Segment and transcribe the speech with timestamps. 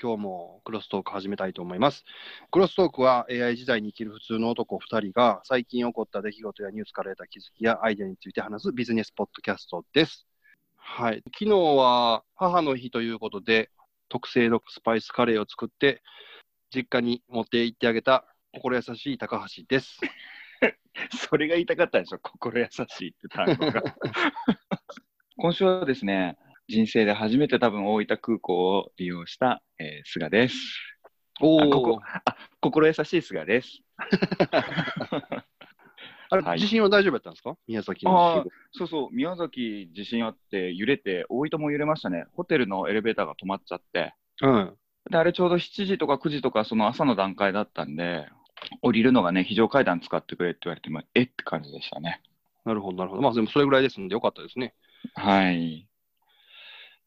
[0.00, 2.04] 今日もクロストーク始めたいと思います。
[2.50, 10.26] クロストークは AI 時代に生きる普通の男2人が最近起こった出来事やニュースから得た気づきやアイデアについて話すビジネスポッドキャストです。
[10.76, 11.22] はい。
[11.38, 13.70] 昨日は母の日ということで、
[14.08, 16.02] 特製のスパイスカレーを作って、
[16.74, 19.98] 実家に持って行ってあげた心優しい高橋です。
[21.28, 23.82] それが言いたかったんでしょ、心優しいって単語が。
[25.38, 26.38] 今週はですね、
[26.68, 30.56] 人生で初めて多分大分空港を利用した、えー菅です。
[31.40, 33.82] おあここあ心優しい菅です。
[36.28, 37.56] あれ、はい地震は大丈夫だったんですか？
[37.68, 42.24] 宮崎あのあ、そうそう、宮崎地震あって揺れて、大分も揺れましたね。
[42.32, 44.12] ホテルのエレベーターが止まっちゃって。
[44.42, 44.76] うん。
[45.08, 48.26] で、あれちょうど7時とか9時とかその朝の段階だったんで、
[48.82, 52.22] 降りるのがね、非常階段使ってくれって言われても、えって感じでしたね。
[52.64, 53.22] なるほど、なるほど。
[53.22, 54.74] まあ、でもそれぐらいですんでよかったですね。
[55.14, 55.86] はい。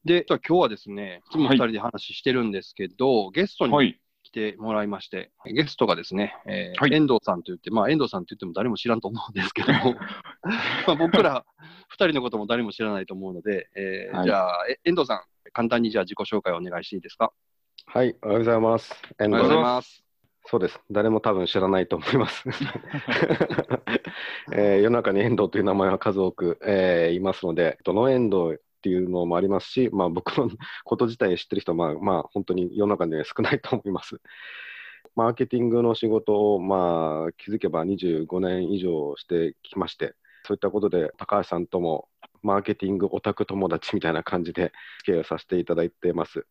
[0.04, 4.00] で、じゃあ今日はですね、いつも2人で話してるんですけど、ゲストにはい。
[4.22, 9.96] 来てもらいまして、ゲストがですね、えーはい遠藤さんと言って、まあ、遠藤さんと言っても誰も知らんと思うんですけども、
[10.86, 11.44] まあ僕ら
[11.90, 17.32] 2人のことも誰も知らないと思うので、えーはいじゃあ、え遠藤さん、簡単にじゃあ自己紹介をお願いしていいですか？
[17.86, 18.94] はい、おはようございます。
[19.18, 19.62] 遠おはようござい藤。
[19.64, 20.04] ます。
[20.46, 20.80] そうです。
[20.90, 22.44] 誰も多分知らないと思います。
[24.52, 30.48] えー世の中に遠藤という名前は数多く、えーいますので、どの遠藤っていうのもありますし、まあ、僕の
[30.84, 34.20] こと自体知ってる人は、まあ、まあ、本当に世の中には少ないと思います。
[35.14, 40.14] マーケティングの仕事を、まあ、気づけば25年以上してきまして、
[40.46, 42.08] そういったことで高橋さんとも
[42.42, 46.46] マーケティングオタク友達みたいな感じで付き合いをさせていただいてます。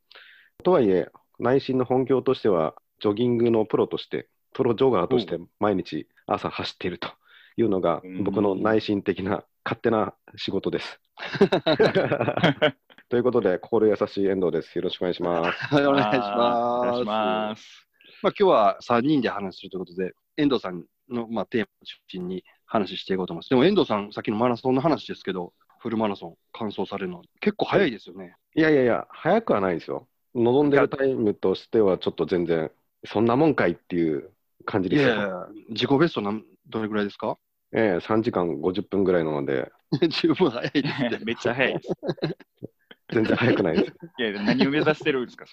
[0.64, 7.10] とはいえ、内心の本業としては、ジョギングのプロとして、プロジョガーとして毎日朝走っていると
[7.56, 11.00] いうのがうん僕の内心的な勝手な仕事です。
[13.10, 14.78] ということで、心優しい遠藤です。
[14.78, 15.58] よろしくお願いします。
[15.76, 16.88] はい、お願いします。
[16.88, 17.88] お願いします。
[18.22, 23.50] まあ、今日は3人で話するということで、遠藤さんの、まあ、テーマを中心に話していこうと思います。
[23.50, 28.36] でも遠藤さん、さっきのマラソンの話ですけど、フルマラソン完走されるの結構早いですよね。
[28.56, 30.08] いやいやいや、早くはないですよ。
[30.36, 32.72] 望んでるタイムとしては、ちょっと全然、
[33.06, 34.32] そんなもんかいっていう
[34.66, 35.10] 感じいですよ。
[35.10, 37.38] やいや、自己ベストなんどれぐらいですか？
[37.74, 39.72] ええ3時間50分ぐらいなので、
[40.10, 41.20] 十分早いですね。
[41.26, 41.90] めっちゃ早いです。
[43.12, 43.94] 全然早くないです。
[44.20, 45.46] いや、何を目指してるんですか、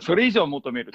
[0.00, 0.92] それ以上求める。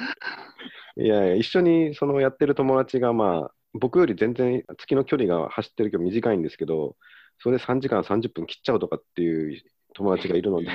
[0.96, 6.96] いや一緒にそのやってる友達が、まあ、僕より全然月の距離が走ってる距離短いんですけど、
[7.40, 9.62] それで3時間30分切っちゃうとかっていう
[9.94, 10.70] 友達がいるので、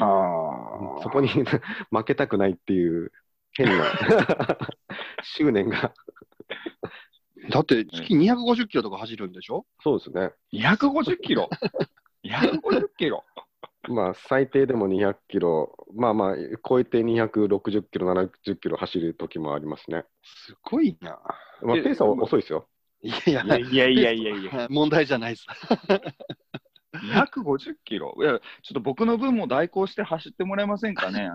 [0.00, 3.12] あそこに負けたくないっていう
[3.52, 3.84] 変な
[5.22, 5.92] 執念が、
[7.48, 9.64] だって月250キロとか走るんでしょ？
[9.82, 10.32] そうですね。
[10.52, 11.48] 250キロ
[12.24, 13.24] ?250 キロ？
[13.88, 16.34] まあ、最低でも200キロ、まあまあ、
[16.68, 20.04] 超えて260キロ、70キロ走る時もありますね。
[20.22, 21.18] すごいな。
[21.62, 22.68] まあ、えペースは遅いですよ。
[23.02, 25.46] いやいやいやいやいや、 問題じゃないです。
[26.92, 28.14] 250キロ？
[28.18, 28.40] いや、ちょ
[28.72, 31.30] っと僕の分も代行して走ってもらえませんかね？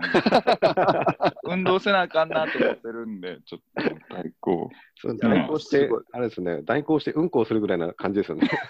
[1.48, 4.70] 運動せなあかんなと思ってるんで、ちょっと代行。
[5.00, 8.50] そう代行してすごい、あれですね、代行してうんこをするぐらいな感じですよね。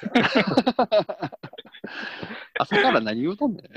[2.58, 3.66] 朝から何言うとんねん。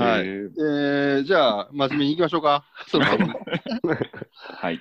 [0.00, 0.20] はい。
[0.20, 2.64] えーえー、じゃあ、真面目に行きましょうか。
[2.86, 4.80] そのはい。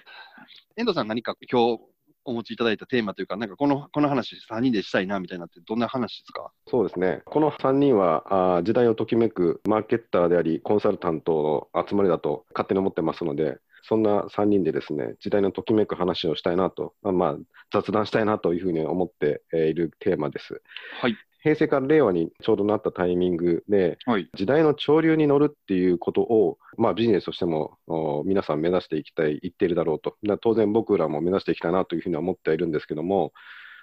[0.76, 1.84] 遠藤さん、何か今日
[2.28, 6.52] お持ちいただいたテーマというか、なんかこのこの話、3人でしたいなみたいなって、どんな話ですか？
[6.68, 17.36] そうですね、この3人はあー時代をときめくマーケッターであり、コンサルタントの集まりだと勝手に思ってますので、そんな3人でですね、時代のときめく話をしたいなと、あまあ、
[17.72, 20.62] 雑談したいなというふうに思ってえーいるテーマです。
[21.02, 21.16] はい。
[21.44, 24.30] 平成から令和にちょうどなったタイミングで、はい。
[24.36, 33.34] 時代の潮流に乗るっていうことを、まあ、ビジネスとしてもお皆さん目指していきたい、言っているだろうと、だ当然僕らも目指していきたいなというふうには思ってはいるんですけども、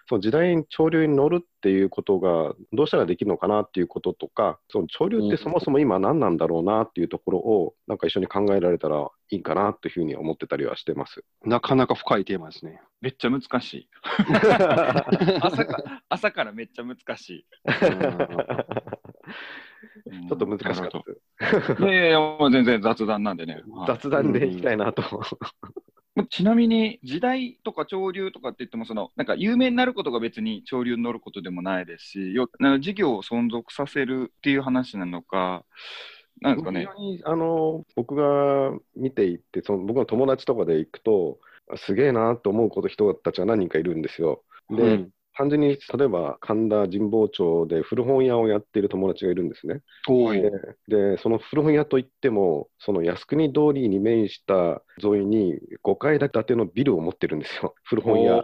[0.07, 11.25] その時代に潮流に乗るっていうことがどうしたらできるのかなっていうこととか、その潮流ってそもそも今何なんだろうなっていうところを、なんか一緒に考えられたらいいかなというふうに思ってたりはしてます。
[11.45, 12.83] なかなか深いテーマですね。
[13.01, 13.89] めっちゃ難しい。
[15.41, 17.47] 朝か朝からめっちゃ難しい。
[20.29, 21.05] ちょっと難しかったで
[21.77, 21.83] す。
[21.83, 23.62] いやいやもう全然雑談なんでね。
[23.71, 25.05] はい雑談でいきたいなと。
[26.31, 32.49] ちなみに時代とか潮流とかって言ってもそのなんか有名になることが別に潮流に乗ることでもないですしよ
[32.81, 35.64] 事業を存続させるっていう話なのか
[36.40, 41.38] なんですかね非常にあの僕が見ていってその僕の友達とかで行くと
[41.76, 44.43] すげえなと思うこと人たちは何人かいるんですよ。
[44.70, 49.81] で、うん単純に例えば神田神保町で古本屋をやっている友達がいるんですね。
[50.89, 58.41] でその古本屋といっても、その靖国通りに面した沿いに5階建てのビルを持ってるんですよ、古本屋。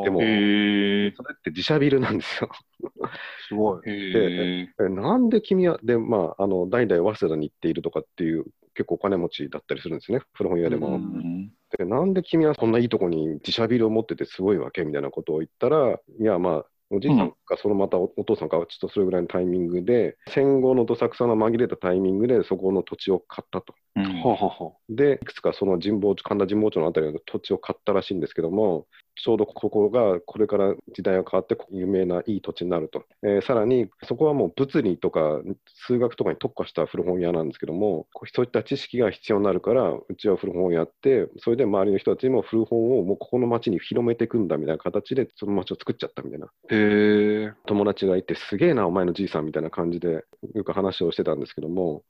[0.00, 0.18] おでも。
[0.20, 2.50] それって自社ビルなんですよ。
[3.48, 3.82] すごい。
[3.86, 4.68] へえ。
[4.80, 8.44] えなんで君は、で、まあ、あの代々早稲田に行っているとかっていう、
[8.74, 10.88] 結構お金持ちだったりするんですね、古本屋でも。
[10.88, 23.74] うんでなんで君はこんないいとこに自社ビルを持っててすごいわけみたいなことを言ったら、いや、まあ、おじいさんか、そのまたおお父さんか、ちょっとそれぐらいのタイミングで、戦後のどさくさの紛れたタイミングで、そこの土地を買ったと。
[23.94, 28.86] うんはははで、いくつかその神保町、神田神保町のあたりの土地を買ったらしいんですけども、
[29.22, 33.04] ちょうどここがこれから時代が変わって有名ないい土地になると。
[33.22, 35.40] えーさらに、そこはもう物理とか
[35.86, 46.46] 数学とかに特化した古本屋なんですけども、そういった知識が必要になるから、うちは古本をやって、それで周りの人たちにも古本をもうここの町に広めていくんだみたいな形で、その町を作っちゃったみたいな。
[46.70, 47.52] へえ。
[47.66, 50.24] 友達がいて、すげえな、お前のじいさんみたいな感じで、
[50.54, 52.02] よく話をしてたんですけども、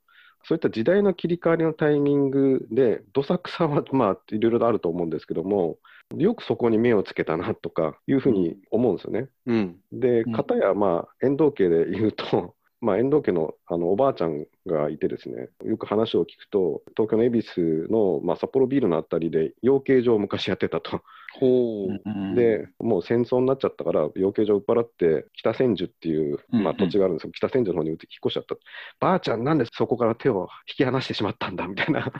[0.43, 5.77] そういった時代の切り替わりのタイミングで、どさくさは、まあ、いろいろとあると思うんですけども、
[6.17, 9.29] よくそこに目をつけたなとかいうふうに思うんですよね。
[9.45, 9.79] うん。
[9.91, 21.01] で、うん片や、まあ、遠藤家で言うと、まあ、遠藤家のあのおばあちゃんがいてですね、よく話を聞くと、東京の恵比寿の、まあ、札幌ビールのあたりで養鶏場を昔やってたと。
[21.39, 22.01] ほう。
[22.03, 28.55] うんで、もう戦争になっちゃったから、養鶏場売っ払って、北千住っていう、まあ、うんうん土地があるんですよ、北千住の方に引っ越しちゃった。
[28.99, 32.11] ばあちゃん、なんでそこから手を引き離してしまったんだみたいな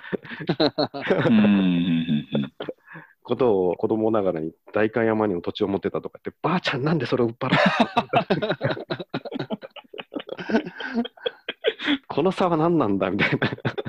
[1.28, 2.28] うんうん
[3.24, 7.60] ことを子供ながらに代官山にも土地を持ってたとかって、ばあちゃん、なんでそれを売っ払っ
[7.96, 9.48] たんだ
[12.08, 13.30] この差は何なんだみたい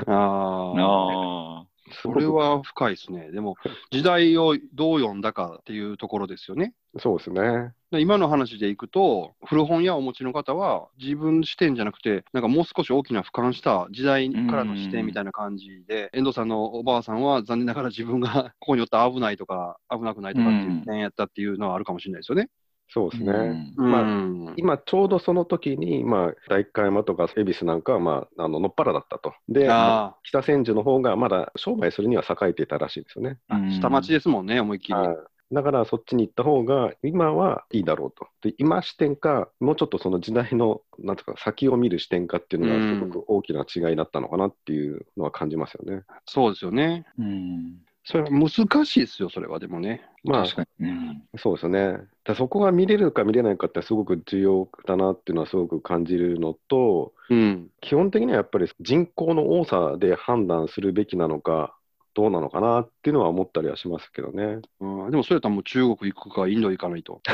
[0.06, 0.14] な。
[0.14, 0.80] ああ。
[0.80, 1.66] ああ。
[2.02, 3.30] それは深いですね。
[3.30, 3.56] でも、
[3.90, 6.72] 時代をどう読んだかっていうところですよね。
[6.98, 7.72] そうですね。
[7.90, 22.48] で今の話でいくと、古本屋をお持ちの方は、自分視点じゃなくて、なんかもう少し大きな俯瞰した時代からの視点みたいな感じで、遠藤さんのおばあさんは残念ながら自分がここに寄ったら危ないとか、危なくないとかっていう点やったっていうのはあるかもしれないですよね。
[22.92, 23.32] そうですね。
[23.76, 29.32] うんまあうん今ちょうどその時に、まあ、代官山とか恵比寿なんかは、まあ、あののっぱらだったと。
[29.48, 33.38] で、あ北千住の方がまだ商売するには栄えていたらしいんですよね。
[33.48, 34.94] あ、下町ですもんね、思いっきり。
[34.94, 35.16] はい
[35.52, 38.26] だからそっちに行った方が今はいいだろうと。
[38.40, 46.04] で今視点か、もうちょっとその時代のなんとか先を見る視点かっていうのがすごく大きな違いだったのかなっていうのは感じますよね。
[46.24, 47.04] そうですよね。
[47.18, 47.76] うん。
[48.04, 48.50] それは難
[48.84, 50.02] しいですよ、それはでもね。
[50.24, 50.88] まあ確かに。
[50.88, 51.98] うんそうですよね。
[52.24, 57.68] だそこが見れるか見れないかってすごく重要だなっていうのはすごく感じるのと、うん。
[57.80, 61.74] 基本的にはやっぱり人口の多さで判断するべきなのか、
[62.14, 64.60] どうなのかなっていうのは思ったりはしますけどね。
[64.80, 67.22] うん、でもそれやったらもう中国行くか、インド行かないと。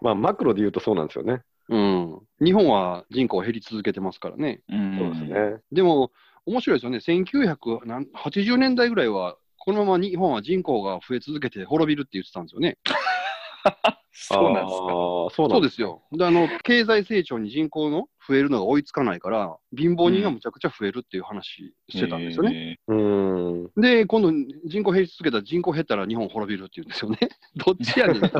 [0.00, 1.42] まあ、マクロで言うとそうなんですよね。
[1.68, 2.20] うん。
[2.40, 4.60] 日本は人口減り続けてますからね。
[4.68, 5.60] うんそうですね。
[5.72, 6.12] でも、
[6.46, 6.98] 面白いですよね。
[6.98, 12.78] 1980年代ぐらいは、このまま日本は人口が増え続けて滅びるって言ってたんですよね。
[14.12, 14.86] そうなんですか。
[15.34, 16.02] そうでうですよ。
[16.12, 22.50] で、あの、経済成長に人口の増えるのが追いつかないから、貧乏人がむちゃくちゃ増えるっていう話してたんですよね。
[22.50, 22.78] ね。
[22.88, 23.70] うーん。
[23.76, 24.30] で、今度
[24.64, 27.18] 人口減り続けたら人口減ったら日本滅びるっていうんですよね。
[27.56, 28.22] どっちやねん。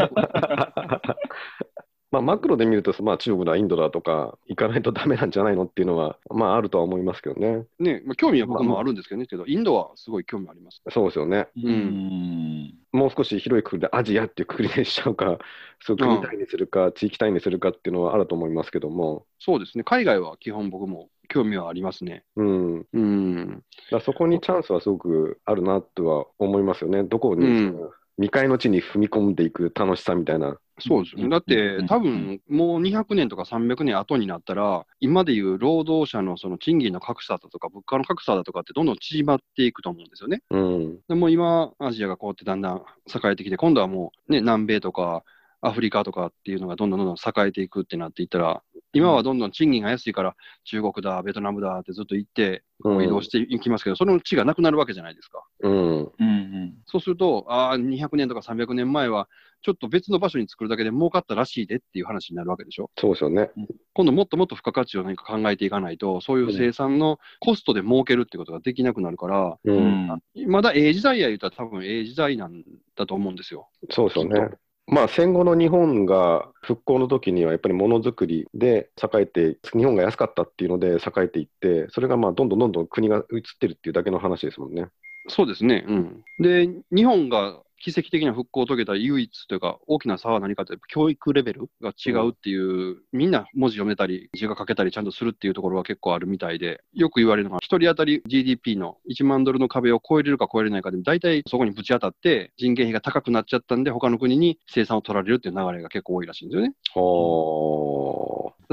[2.13, 7.67] まあ、マクロで見ると、まあ、中国だ、インドだとか、行かないとダメなんじゃないのっていうのは、まあ、あるとは思いますけどね。
[7.81, 10.83] ね、まあ、興味は僕もあるんですけどね、けど、インドはすごい興味あります。
[10.91, 11.49] そうですよね。
[11.57, 12.75] うんうん。
[12.93, 15.39] もう少し広いくくりでアジアっていうくくりにしちゃうか、
[15.81, 19.85] そう国単位にするか、地域単位にするかっていうのはあると思いますけども、そうですね。
[19.85, 22.25] 海外は基本僕も興味はありますね。
[22.37, 23.63] うん、うん。
[23.91, 27.03] らそこにチャンスはすごくあるなとは思いますよね。
[27.03, 30.59] どこに、うん未開の地に踏み込んでいく楽しさみたいな。
[30.79, 31.29] そうですよね。
[31.31, 40.43] だって、多分もう200年とか300年後になったら、今でいう労働者のその賃金の格差だとか、物価の格差だとかってどんどん縮まっていくと思うんですよね。
[40.51, 42.77] うん、でもう今、アジアがこうやってだんだん
[43.09, 45.25] 栄えてきて、今度はもう、ね、南米とか
[45.61, 55.45] アフリカとかっていうのがどんどんどんどん栄えていくってなっていったら、今はどんどん賃金が安いから、中国だ、ベトナムだってずっと行って、こう移動していきますけど、その地がなくなるわけじゃないですか。
[55.63, 59.29] うん、うんそうすると、ああ、200年とか300年前は、
[59.63, 62.91] ちょっと別の場所に作るだけで儲かったらしいでっていう話になるわけでしょ。
[62.99, 63.51] そうですよね。
[63.95, 70.23] 今度もっともっと付加価値を何か考えていかないと、そういう生産のコストで儲けるってことができなくなるから、う、うんん。
[70.47, 72.63] まだええ時代や言うたら多分ええ時代なん
[72.95, 73.69] だと思うんですよ。
[73.91, 74.51] そうですよね。
[74.89, 84.87] まあ、戦後の日本が復興の時にはやっぱりものづくりで栄えて、日本が安かったっていうので栄えていって、それがまあどんどんどんどん国が移ってるっていうだけの話ですもんね。
[85.29, 85.85] そうですね。
[85.89, 86.25] うん。
[86.39, 106.75] で、日本が奇跡的な復興を遂げた唯一というか、大きな差は何かというと、教育レベルが違うっていう、みんな文字読めたり、字が書けたりちゃんとするっていうところが結構あるみたいで、よく言われるのが、一人当たり GDP の1万ドルの壁を超えれるか超えれないかで、大体そこにぶち当たって、人件費が高くなっちゃったんで、他の国に生産を取られるっていう流れが結構多いらしいんですよね。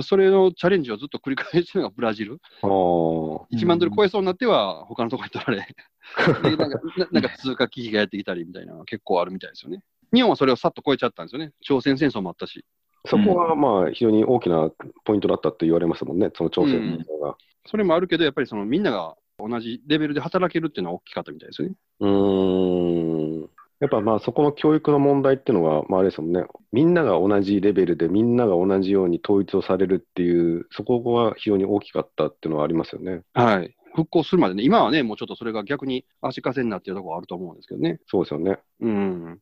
[0.01, 2.39] それのチャレンジをずっと繰り返してるのがブラジル。
[2.61, 2.67] あ。
[2.67, 5.67] は1万ドル超えそうになっては、他のところに取られ、
[6.49, 9.83] でなんかななんか通貨危機がやってきたりみたいなのが結構あるみたいですよね。
[10.13, 11.51] 日本はそれをさっと超えちゃったんですよね。
[11.61, 12.65] 朝鮮戦争もあったし。
[13.03, 13.09] あ。
[13.09, 14.71] そこはまあ、非常に大きな
[15.03, 17.35] ポイントだったって言われますもんね、その朝鮮戦争が。
[17.65, 21.75] それもあるけど、やっぱりそのみんなが同じレベルで働けるっていうのは大きかったみたいですよね。
[21.99, 23.22] うーん。
[23.83, 33.23] やっぱまあそこの教育の問題っていうのが、まあ、あれですもんね、みんなが同じレベルで、みんなが同じように統一をされるっていう、そこが非常に大きかったっていうのはありますよね。
[33.33, 33.75] はい。
[33.93, 37.99] 復興するまでね、今はね、もうちょっとそれが逆に足かせになっているところはあると思うんですけどね。
[38.07, 38.57] そうですよね。
[38.79, 38.89] うん。
[38.89, 39.39] うんうん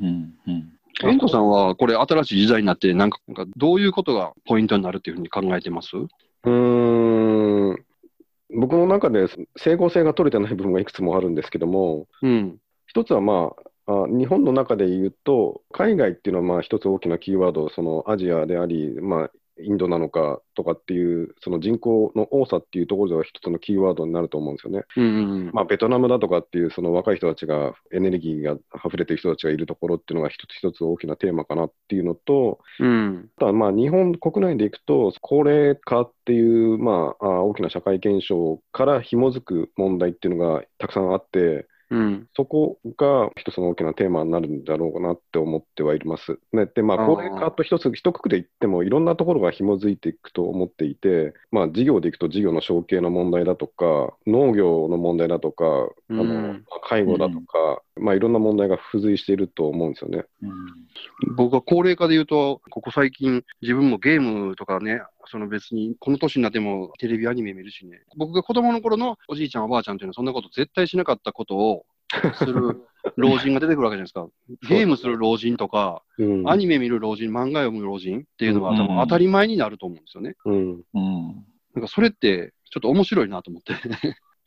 [0.00, 5.96] うんうん遠藤さんは、これ、新しい時代になって、なんか、なんかどういうことがポイントになるっていうふうに考えてます？
[5.96, 7.84] うーん。
[8.56, 12.58] 僕の中で整合性が取れてない部分がいくつもあるんですけども、うん。
[12.90, 13.52] 一つはま
[13.86, 19.30] あ、あ日本の中で言うと、海外っていうのはまあ一つ大きなキーワード、そのアジアであり、まあ、
[19.62, 24.84] インドなのかとかっていう、その人口の多さっていうところでは一つのキーワードになると思うんですよね。
[24.96, 25.08] うんう
[25.50, 33.30] んまあ、ベトナムだとかっていう、その若い人たちが、エネルギーが溢れてる人たちがいるところっていうのが一つ一つ大きなテーマかなっていうのと、うん。
[33.36, 42.28] あとはまあ日本国内でいくと、高齢化っていう、まあ、あ大きな社会現象から紐づく問題っていうのがたくさんあって、うん。
[42.36, 46.38] そこが一つの大きなテーマになるんだろうなって思ってはいます。
[46.52, 60.24] ね、で、まあ、高齢化と一つ、一括りで言っても、いろんなところが紐づいていくと思っていて、まあ、事業でいくと事業の承継の問題だとか、農業の問題だとか、あのうんまあ介護だとか、まあ、いろんな問題が付随していると思うんですよね。
[61.36, 71.86] 僕は高齢化で言うと、ここ最近、自分もゲームとかね、その別に、この年になってもテレビアニメ見るしね、僕が子供の頃のおじいちゃん、おばあちゃんっていうのは、そんなこと絶対しなかったことを
[72.34, 72.82] する
[73.16, 74.28] 老人が出てくるわけじゃないですか。
[74.68, 76.50] ゲームする老人とか、うん。
[76.50, 80.34] アニメ見る老人、漫画読む老人っていうのがうん多分当たり前になると思うんですよね。
[80.44, 80.84] うん。
[80.94, 83.74] うんなんかそれって、ちょっと面白いなと思って。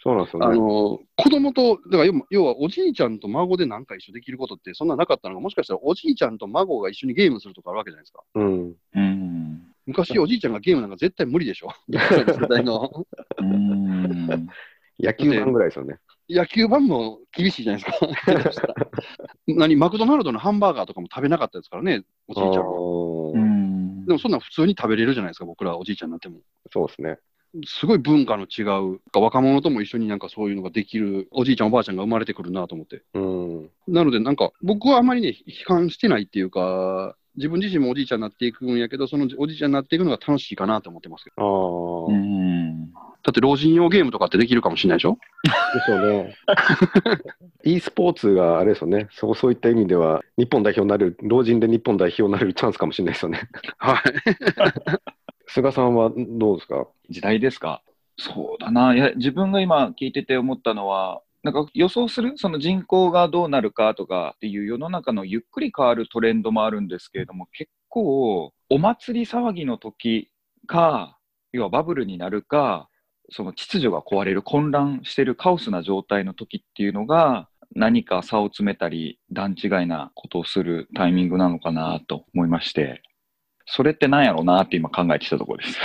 [0.03, 0.57] そうなんですよあね。
[0.59, 8.23] の、子供と、だから要は要はおじいちゃんと孫でなんか一緒できることってそんななかったのが、もしかしたらおじいちゃんと孫が一緒にゲームするとかあるわけじゃないですか。
[8.35, 8.75] うん。
[8.95, 11.69] うん昔おじいちゃんがゲームなんか絶対無理でしょ。
[11.89, 13.05] の世代の
[13.39, 14.47] うん
[14.99, 15.97] 野球盤ぐらいですよね。
[16.29, 18.73] 野球盤も厳しいじゃないですか。
[19.47, 24.05] 何、マクドナルドのハンバーガーとかも食べなかったですからね、おじいちゃんは。
[24.05, 26.39] でもそんなん普通に食べれるじゃないですか、僕らおじいちゃんになっても。
[26.71, 27.19] そうですね。
[27.65, 28.63] すごい文化の違
[28.95, 33.03] う、若者とも一緒になんかそういうのができるおじいちゃん、おばあちゃんが生まれてくるなと思って。
[33.13, 33.69] うん。
[33.87, 42.09] なので、なんか僕はあまりね、悲観してないっていうか、自分自身もおじいちゃんになっていくんやけど、そのおじいちゃんになっていくのが楽しいかなと思ってますけど。
[42.09, 42.91] ああ、うん
[43.25, 45.17] だって老人用ゲームとかってできるかもしれないでしょ？
[45.73, 46.35] ですよね。
[47.63, 49.07] e スポーツがあれですよね。
[49.11, 53.49] そうそういった意味では、日本代表になれる、老人で日本代表になれるチャンスかもしれないですよね。
[53.77, 53.99] はい。
[55.47, 56.85] 菅さんはどうですか？
[57.09, 57.81] 時代ですか？
[58.17, 58.93] そうだな。
[58.93, 70.31] いや、自分が今聞いてて思ったのは、なんか予想する、その人口がどうなるかとかっていう世の中のゆっくり変わるトレンドもあるんですけれども、結構、お祭り騒ぎの時
[70.67, 71.19] か、
[71.51, 72.89] 要はバブルになるか、
[73.29, 83.01] その秩序が壊れる、混乱してるカオスな状態の時っていうのが、何か差を詰めたり、段違いなことをするタイミングなのかなと思いまして、
[83.65, 85.79] それって何やろうなって今考えてきたところです。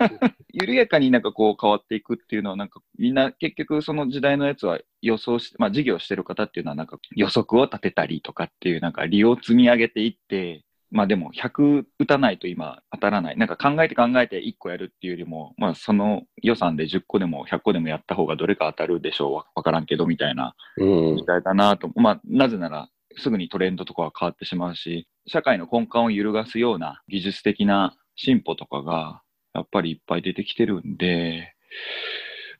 [0.52, 13.38] 緩やかになんかこう変わっていくっていうのはなんかみんな結局その時代のやつは予想して、まあ事業してる方っていうのはなんか予測を立てたりとかっていうなんか利を積み上げていって、まあでも100打たないと今当たらない。
[13.38, 21.90] なんか考えて考えて1個やるっていうよりも、まあその予算で10個でも100個でもやった方がどれか当たるでしょうわわからんけどみたいなうん時代だなと。
[21.96, 29.22] まあなぜならすぐにトレンドとかは変わってしまうし、社会の根幹を揺るがすような技術的な進歩とかが
[29.54, 31.54] やっぱりいっぱい出てきてるんで、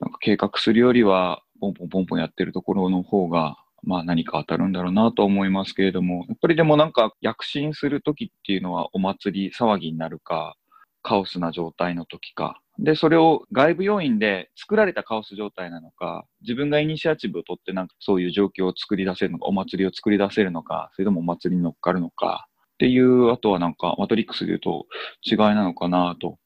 [0.01, 10.57] なんか計画するよりは、ポンポンポンポンやってるところの方が、まあ何か当たるんだろうなと思いますけれども、やっぱりでもなんか躍進するときっていうのはお祭り騒ぎになるか、
[11.03, 12.61] カオスな状態の時か。
[12.83, 24.87] で、それを外部要因で作られたカオス状態なのか、自分がイニシアチブを取ってなんかそういう状況を作り出せるのか、お祭りを作り出せるのか、それともお祭りに乗っかるのかっていう、あとはなんかマトリックスで言うと
[25.25, 26.39] 違いなのかなと。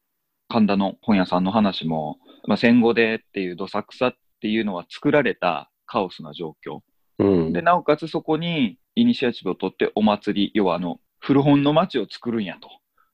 [0.49, 6.81] 神田の本屋さんの話も、まあ、戦後でっていうどさくさっていうのは作られたカオスな状況。
[7.19, 12.69] うんで、なおかつそこにイニシアチブを取ってお祭り、要はあの、古本の街を作るんやと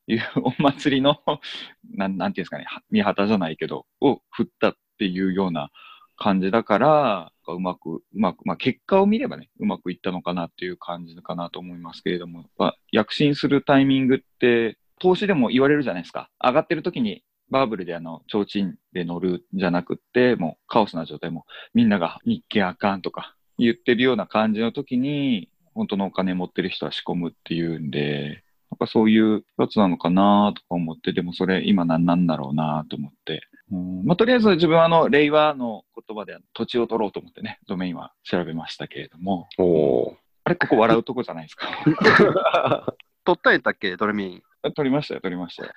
[0.06, 1.20] いうお祭りの、
[1.94, 5.70] なんなんていうんですかね、見旗じゃないけど、を振ったっていうような
[6.16, 16.30] 感じだから、うまく、うまく、まあ結果を見ればね、うまくいったのかなっていう感じかなと思いますけれども、やっぱ躍進するタイミングって、投資でも言われるじゃないですか。
[16.42, 21.44] 上がってる時にバーブルであの、提灯で乗るんじゃなくって、もうカオスな状態も、
[21.74, 33.42] みんなが日経あかんとか言ってるような感じの時に、本当のお金持ってる人は仕込むっていうんで、なんかそういうやつなのかなとか思って、でもそれ今何なんだろうなと思って。
[33.70, 41.66] うんまあ、とりあえず自分はあの、令和の言葉で土地を取ろうと思ってね、ドメインは調べましたけれども、おあれ、ここ笑うとこじゃないですか。
[41.66, 44.42] ー 取ったんやったっけ、ドレミン。
[44.74, 45.72] 取りましたよ、取りましたよ。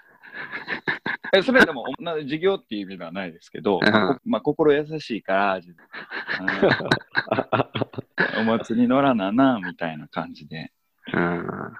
[1.33, 3.91] えそれでも、な事業っていう意味ではないですけど、うん
[4.23, 5.59] まあ心優しいから、
[8.39, 10.71] お祭り乗らなな、みたいな感じで。
[11.13, 11.75] うん。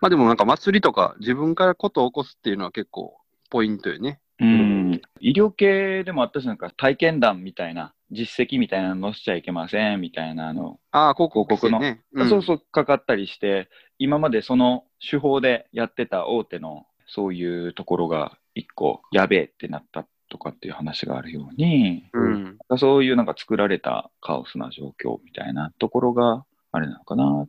[0.00, 3.16] まあでもなんか祭りとか自分からことを起こすっていうのは結構
[3.50, 4.20] ポイントよね。
[4.40, 12.02] うん、医療系でもあったし、なんか体験談みたいな、実績みたいなの載せちゃいけませんみたいなの、ああ、広告のね。
[12.28, 13.68] そうそうかかったりして、
[13.98, 22.58] 今までその手法でやってた大手のそういうところが一個やべえってなったとかっていう話があるように、うん。
[22.78, 27.46] そういうなんか作られたカオスな状況みたいなところがあれなのかな。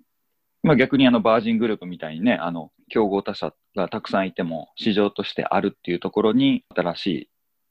[0.64, 7.30] まあ逆にあのバージングループみたいにね、あの競合他社がたくさんいても市場としてあるっていうところに新しい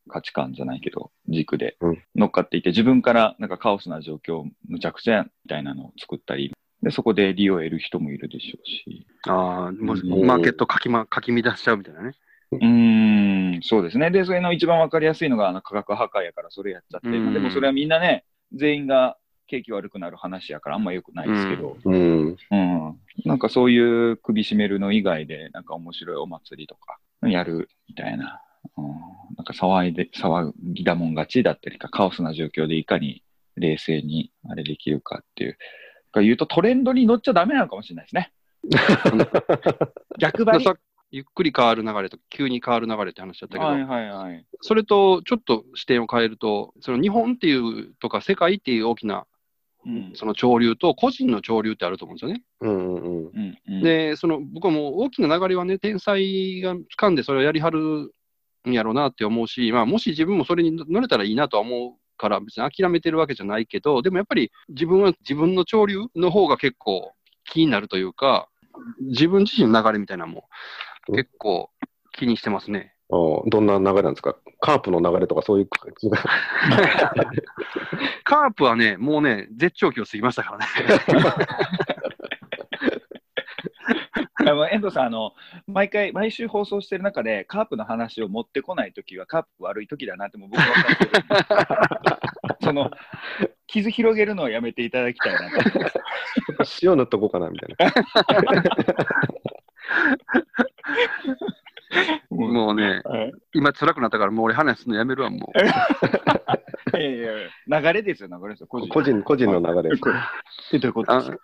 [0.08, 9.06] 価値観じゃないけど軸でうん乗っかっていて、自分からなんかカオスな状況むちゃくちゃやみたいなのを作ったり、でそこで利を得る人もいるでしょうし。
[9.26, 12.12] ああ、マーケットかき,、ま、かき乱しちゃうみたいなね。
[12.52, 14.10] うーん、そうですね。
[14.10, 19.18] で、それの一番わかりやすいのがあの価格破壊やからそれやっちゃって、うんでもそれはみんなね、全員が
[19.48, 22.36] 景気悪くなる話やからあんま良くないですけど、うん。
[22.50, 28.42] うん、なんかそういう首絞めるの以外で、なんか面白いお祭りとかやるみたいな、
[28.76, 28.84] うん、
[29.36, 33.24] なんか騒いで、騒ぎだもん勝ちだったりか、カオスな状況でいかに
[33.56, 35.58] 冷静にあれできるかっていう、
[36.12, 38.32] か言うとトレンドに乗っちゃダメなのかもしれないですね。
[40.18, 40.64] 逆張り。
[40.64, 40.74] さ
[41.10, 44.44] ゆっくり変わる流れと急に変わる流れって話だったけど、はいはいはい。
[44.60, 49.26] それとちょっと視点を変えると、その日本っていうとか世界っていう大きな
[49.86, 52.42] うんその潮流と個人の潮流ってあると思うんですよね。
[52.60, 53.26] うんうんうん。
[53.28, 58.12] うんうん、で、その僕はもう大きな流れはね、天才が掴んでそれをやりはる
[58.68, 67.12] んやろうなって思うし、まあ、もし自分もそれに乗れたらいいなとは思うから、別に諦めてるわけじゃないけど、でもやっぱり自分は自分の潮流の方が結構
[67.44, 68.48] 気になるというか、
[69.00, 70.48] 自分自身の流れみたいなのも
[71.06, 71.70] 結構
[72.12, 72.94] 気にしてますね。
[73.10, 74.36] おどんな流れなんですか？
[74.60, 76.18] カープの流れとかそういう感じが。
[78.24, 80.66] カープはね、もうね、絶頂期を過ぎましたからね。
[84.40, 85.32] あの遠藤さんあの、
[85.66, 92.90] 毎回、毎週放送してる中で、カープの話を持ってこないときは、カープ悪いときだなってもう僕は分かってる その
[93.66, 95.56] 傷広げるのをやめていただきたいなと。
[96.82, 97.92] 塩塗っとこうかなみたいな。
[102.46, 105.58] もうね、はい今辛くなったから、もう俺話すのやめるわ、もう。
[106.98, 107.20] いやい
[107.66, 110.76] や流れですよ、流れですよ、個人個人個人の流れです。
[110.76, 111.38] えどういうことですあか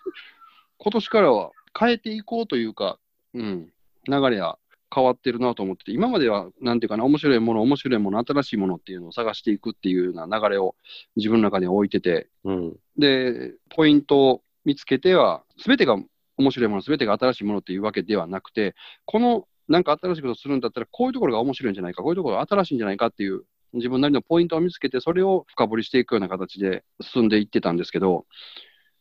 [0.79, 2.99] 今年からは変えていこうというか、
[3.35, 3.69] うん、
[4.09, 4.59] 流れは
[4.95, 10.77] 変わってるなと思ってて、今までは、なんていうかな、面白いもの、面白いもの、新しいものっていうのを探していくっていうような流れを
[11.17, 12.77] 自分の中に置いてて、うん。
[12.97, 15.97] で、ポイントを見つけては、すべてが
[16.37, 28.27] 面白いもの、すべてが新しいものっていうわけではなくて、このなんか新しいことをするんだったら、こういうところが面白いんじゃないか、こういうところが新しいんじゃないかっていう、自分なりのポイントを見つけて、それを深掘りしていくような形で進んでいってたんですけど、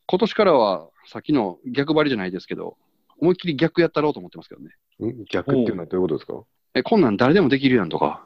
[0.08, 2.78] 今年からは、さっきの逆張りじゃないですけど、
[3.20, 4.72] 思いっきり逆やったろうと思ってますけどね。
[5.00, 5.26] ん？
[5.26, 6.44] 逆っていうのはどういうことですか？
[6.76, 8.26] え、こんなん誰でもできるやんとか。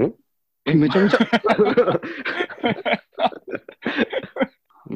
[0.00, 0.12] ん
[0.64, 1.18] え、めちゃめちゃ。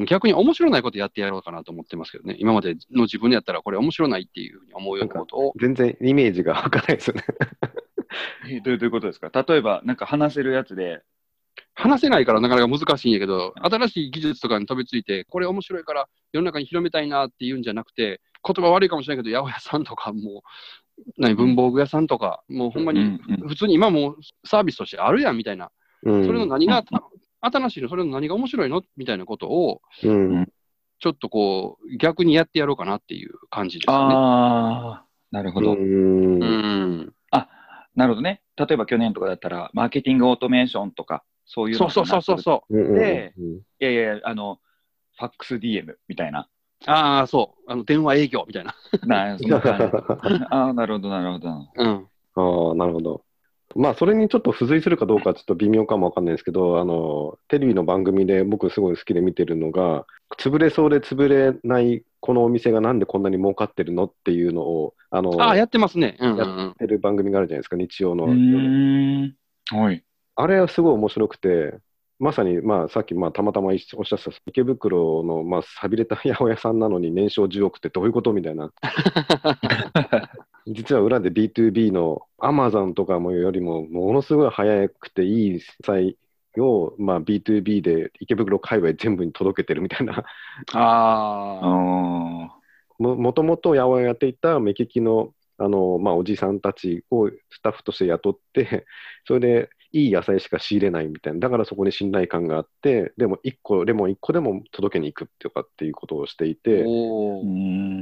[0.04, 2.36] 逆に面白ないことやってやろうかなと思ってますけどね。
[2.38, 5.52] 今までの自分でやったらこれ面白ないっていうふうに思うようなことを。
[5.60, 7.22] 全然イメージがわかんないですよね。
[8.48, 9.30] えどういうことですか？
[9.48, 11.02] 例えば、なんか話せるやつで、
[11.74, 20.42] 話せないからなかなか難しいんやけど、新しい技術とかに飛びついて、これ面白いから世の中に広めたいなっていうんじゃなくて、言葉悪いかもしれないけど、八百屋さんとかも
[20.98, 25.70] う、何、文房具屋さんとか、もうほんまに普通に今もうサービスとしてあるやんみたいな。
[26.04, 26.26] うん。
[26.26, 26.84] それの何が、
[27.46, 28.82] 新しいの、それの何が面白いの？
[28.96, 30.48] みたいなことを、うん。
[30.98, 33.94] ちょっとこう、逆にやってやろうかなっていう感じですね。
[33.96, 35.72] ああ、なるほど。
[35.72, 37.12] うんうん。
[37.96, 38.42] なるほどね。
[38.56, 44.58] 例えば去年とかだったら、マーケティングオートメーションとか、そういうのそうそうそうそうでうんいやいや、あの、
[45.18, 46.48] ファックス DM みたいな。
[46.86, 47.70] ああ、そう。
[47.70, 48.74] あの、電話営業みたいな。
[50.50, 51.48] ああ、なるほど、なるほど。
[51.76, 52.08] うん。
[52.34, 53.24] ああ、なるほど。
[53.76, 60.06] まあ、それにちょっと付随するかどうかちょっと微妙かもわかんないですけど、あの、テレビの番組で僕すごい好きで見てるのが、
[60.38, 66.16] 潰れそうで潰れないこのお店がなんでこんなに儲かってるのっていうのを、あの、ああ、ややってますね。
[66.18, 66.74] うんうんうやんっ。
[66.74, 68.28] てる番組があるじゃないですか、日曜のう。
[68.28, 69.36] ーん。
[69.70, 70.02] はい。
[70.36, 71.78] あれはすごい面白くて、
[72.18, 78.70] まさに、まあ、さっき、まあ、たまたまおっしゃった池袋の、まあ、寂れた八百屋さんなのに年商10億ってどういうことみたいな。
[80.66, 86.18] 実は裏で B2B のアマゾンとかもよりも、ものすごい早くていい際
[86.58, 90.24] を、まあ、B2B で池袋界隈全部に届けてるみたいな。
[90.72, 92.46] あああ。
[92.46, 92.56] あ。
[92.98, 98.86] ももともと八百屋やっていた目利きのあの、まあ、おじさんたちをスタッフとして雇って、
[99.26, 106.84] それでいい野菜しか仕入れないみたいな、だからそこに信頼感があって、でも1個、レモン1個でも届けに行くっていうかっていうことをしていて。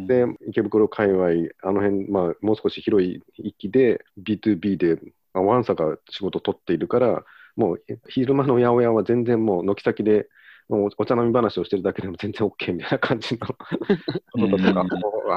[0.06, 1.26] で、池袋界隈、
[1.62, 4.96] あの辺、まあ、もう少し広い域で、B2B で、
[5.32, 7.24] まあ、ワンサが仕事を取っているから、
[7.56, 10.28] もう昼間の八百屋は全然もう軒先で、
[10.68, 13.56] もうお茶飲み話をしてるだけでも全然 OK みたいな感じの こ
[14.38, 14.86] ととか、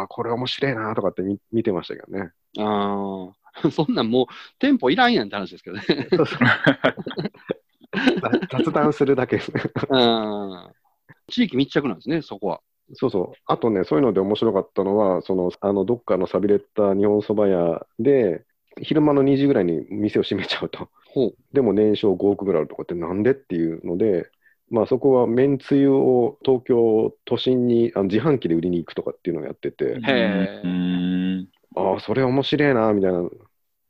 [0.01, 2.31] あこれ面白いなとかって見見てましたけどね。
[2.59, 3.46] ああ。
[3.71, 4.25] そんなんもう、
[4.59, 5.83] 店舗いらんやんって話ですけどね。
[6.15, 6.39] そうそう
[8.21, 9.61] 雑雑談するだけですね。
[9.89, 10.69] うん。
[11.27, 12.61] 地域密着なんですね、そこは。
[12.93, 13.37] そうそう。
[13.45, 18.45] あとね、そういうので面白かったのは、その、あの、どっかの寂れた日本そば屋で、
[18.81, 20.89] 昼間の2時ぐらいに店を閉めちゃうと。
[21.13, 21.35] ほう。
[21.53, 24.29] でも年商5億ぐらいあるとかってなんでっていうので、
[24.69, 30.61] まあそこはめんつゆを東京都心にあの自販機で売りに行くとかっていうのをやってて、へ。
[31.75, 33.29] ああ、それ面白いな、みたいな。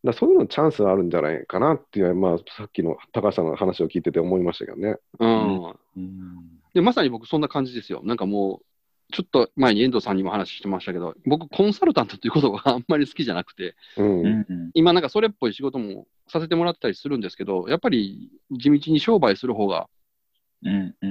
[0.08, 4.98] だそういうのチャンスあるんじゃないかなっていう、まあさっきの高橋さんの話を聞いてて思いましたけどね。
[5.20, 5.66] うん。
[5.98, 8.02] うんで、まさに僕そんな感じですよ。
[8.04, 14.26] なんかもう、ちょっと前に遠藤さんにも話してましたけど、僕コンサルタントということがあんまり好きじゃなくて、うん。
[14.26, 19.88] うん今なんかそれっぽい仕事もさせてもらったりするんですけど、やっぱり地道に商売する方が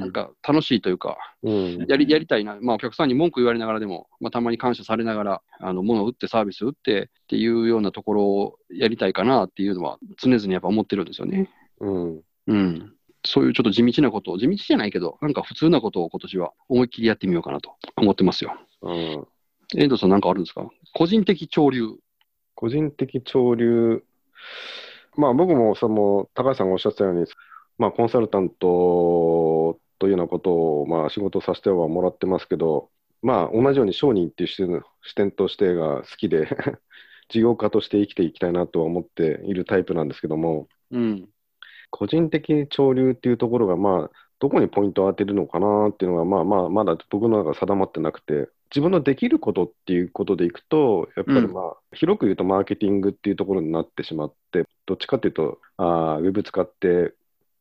[0.07, 1.87] なんか楽しいというか、うん。
[1.89, 11.51] やりやりたいな、まあ、お客さんに文句言われながらでも、まあ、たまに感謝されながら、あの物を売ってサービス売ってっていうようなところをやりたいかなっていうのは常々やっぱ思ってるんですよね。
[11.81, 12.21] うん。
[12.47, 12.93] うん。
[13.25, 18.57] そういうちょっと地道なことを、地道じゃないけど、なんか普通なことを今年は思いっきりやってみようかなと思ってますよ。
[18.83, 19.27] うん。
[19.75, 20.69] 遠藤さんなんかあるんですか？
[20.95, 21.97] 個人的潮流。
[22.55, 24.05] 個人的潮流、
[25.17, 27.27] まあ僕もその高橋さんがおっしゃってたように、
[27.79, 32.91] まあコンサルタントというようなことをまあ仕事させてはもらってますけど、
[33.23, 36.49] まあ同じように商人っていう視点視点としてが好きで、
[37.29, 41.29] 事業家として生きていきたいなとは思っているタイプなんですけども、うん。
[41.91, 57.15] 個人的潮流っていうところがまあどこにポイントを当てるのかなっていうのがまあまあまだ僕の中で定まってなくて、自分のできることっていうことでいくと、やっぱりまあ、広く言うとマーケティングっていうところになってしまって、どっちかっていうと、あーウェブ使って、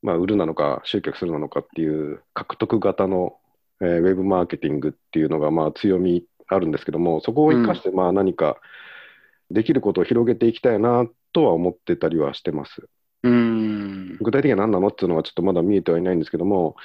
[0.05, 3.39] まあ、売るなのか、集客するなのかっていう獲得型の、
[3.81, 8.57] えーウェブマーケティングっていうのがまあ強みあるんですけども、そこを生かしてまあ何か
[9.49, 12.87] できることを広げていきたいなとは思ってたりはしてます。
[13.23, 14.17] うん。
[14.21, 16.75] 具体的には何なのっていうのはちょっとまだ見えてはいないんですけども、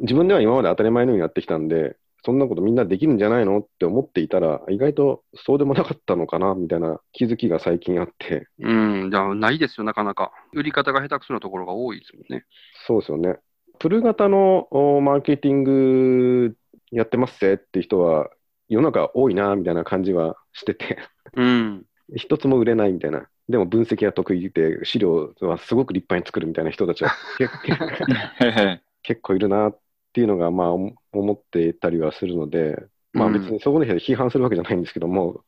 [0.00, 9.10] 自分では今まで当たり前のようにやってきたんで、そんなことみんなできるんじゃないのって思っていたら、意外とそうでもなかったのかなみたいな気づきが最近あって、うん。
[9.10, 10.32] じゃあ、ないですよ、なかなか。
[10.52, 12.44] 売り方が下手くそなところが多いですもんね。
[12.86, 13.36] そうですよね。
[13.78, 16.56] プル型のおマーケティング
[16.90, 18.28] やってますぜって人は、
[18.68, 20.98] 世の中多いなみたいな感じはしてて、
[21.34, 21.84] うん。
[22.16, 23.28] 一つも売れないみたいな。
[23.48, 27.60] でも分析が得意で、資料はすごく立派に作るみたいな人たちは結構
[29.02, 29.78] 結構いるなっ
[30.12, 30.68] ていうのが、まあ、
[31.12, 32.76] 思思ってたりはするので、
[33.12, 35.44] まあうん別にそこの人で批判するわけじゃないんですけども、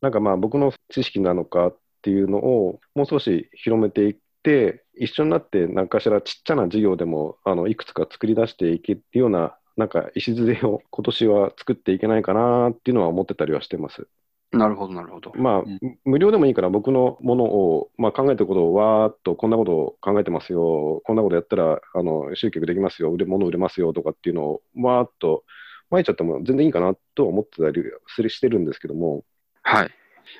[0.00, 14.08] なんかまあ僕の知識なのかっていうのをもう少し広めていって、一緒になって何かしらちっちゃな事業でもあのいくつか作り出していけるような、なんか礎を今年は作っていけないかなっていうのは思ってたりはしてます。
[14.52, 15.32] なるほど、なるほど。
[15.36, 25.44] まあ、うん無料でもいいから僕のものを、まあ、考えてることをわーっとこんなことを考えてますよ、こんなことやったらあの集客できますよ、売れ物売れますよとかっていうのをわーっと
[25.90, 29.24] 巻いちゃっても全然いいかなとは思ってたりするしてるんですけども、
[29.62, 29.90] はい。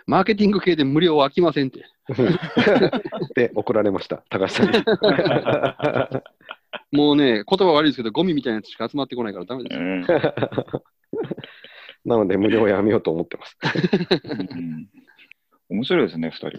[0.06, 1.84] マーケティング系で無料は飽きませんって。
[3.34, 4.82] で怒られました、高橋さんに。
[6.92, 10.20] もうね、言葉悪いですけど、ゴミみたいなやつしか集まってこないからダメですよ。
[12.04, 13.56] うんなので、無料やめようと思ってます。
[14.24, 14.88] うん
[15.68, 16.52] 面白いですね、二人は。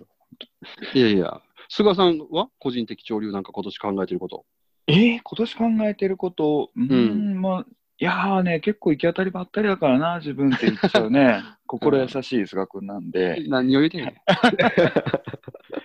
[0.94, 4.46] いやいや、菅さんは個人的潮流なんか今年考えてること？
[4.88, 7.66] えー、今年考えてること、うーん、んまあ、
[7.98, 11.44] いやーね、結構行き当たりばったりだからな、自分って言っちゃうね。
[11.68, 13.44] 心優しい菅君なんで。
[13.48, 14.52] 何を言うてんの なん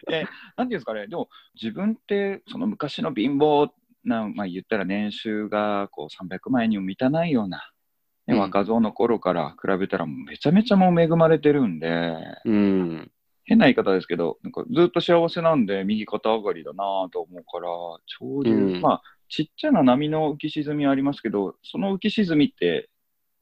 [0.08, 0.22] てい
[0.62, 1.28] うんですかね、でも
[1.60, 3.70] 自分ってその昔の貧乏
[4.04, 7.70] な、まあ、言ったら年収がこう300万円にも満たないような、
[8.26, 8.40] ねうん。
[8.40, 13.10] 若造の頃から比べたらめちゃめちゃもう恵まれてるんで、うん。
[13.44, 17.68] 変な言い方ですけど、なんかずっと幸せなんで右肩上がりだなと思うから、
[18.06, 18.80] 潮流、うん。
[18.80, 22.90] まあちっちゃな波の浮き沈みはありますけど、その浮き沈みって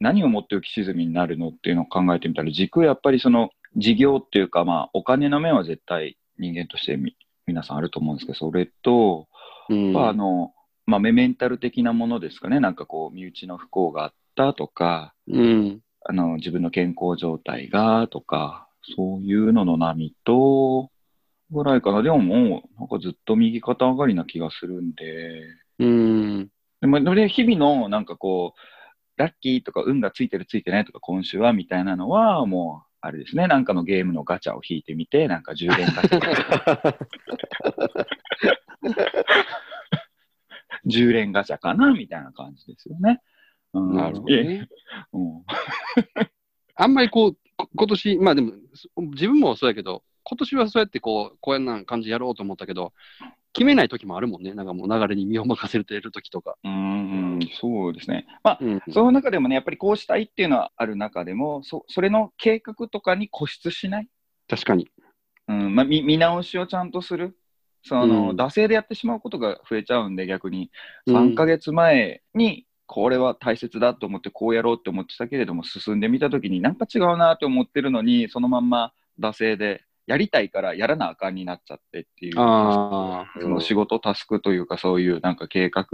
[0.00, 7.16] 何をもって浮き沈みになるのっていうのを考えてみたら、軸はやっぱりその事業っていうか、まあお金の面は絶対人間としてみ
[7.46, 9.28] 皆さんあると思うんですけど、それと、
[9.70, 9.92] うん。
[9.92, 10.52] まああの、
[10.86, 15.80] まあメメンタル的なものですかね、なんかこう身内の不幸があったとか、うん。
[16.06, 20.90] あの自分の健康状態がとか、そういうのの波と、
[21.50, 22.02] ぐらいかな。
[22.02, 25.42] でももう、なんかずっと右肩上がりな気がするんで、
[25.78, 26.48] うん。
[26.80, 28.60] でもで日々のなんかこう、
[29.16, 36.96] ラッキーとか運がついてるついてないとか今週はみたいなのは、もう、あれですね、なんかのゲームのガチャを引いてみて、なんか充電ガチャ。
[40.86, 43.20] 充電ガチャかなみたいな感じですよね。
[43.74, 44.68] うん、なるほどね。
[45.12, 45.44] うん
[46.76, 52.92] あんまりこう、こ今年、まあでも、そ自分もそうやけど、今年はそうやってこう、こういうな感じやろうと思ったけど、
[53.52, 54.52] 決めない時もあるもんね。
[54.52, 56.56] なんかもう流れに身を任せてる時とか。
[56.64, 58.26] うん、そうですね。
[58.42, 58.82] まあ、うん。
[58.90, 64.08] その中でもね、やっぱりこうしたいっていうのはある中でも、そそれの計画とかに固執しない、
[64.48, 64.90] 確かに。
[65.46, 67.36] うんまあ、見見直しをちゃんとする、
[67.84, 70.72] その、うん惰性でやってしまうことが増えちゃうんで、逆に、
[71.06, 82.34] うん3ヶ月前に、これは大切だと思って、こうやろうって思ってたけれども、進んでみたときに、なんか違うなと思ってるのに、そのまんま惰性で、やりたいからやらなあかんになっちゃってっていう。
[82.34, 85.86] その仕事、タスクというか、そういうなんか計画